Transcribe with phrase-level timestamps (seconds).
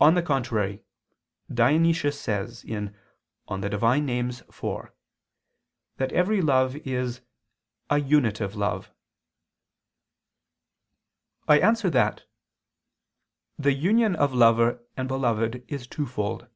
[0.00, 0.82] On the contrary,
[1.52, 2.90] Dionysius says (Div.
[3.50, 3.62] Nom.
[3.64, 3.80] iv)
[5.98, 7.20] that every love is
[7.90, 8.90] a "unitive love."
[11.46, 12.24] I answer that,
[13.58, 16.48] The union of lover and beloved is twofold.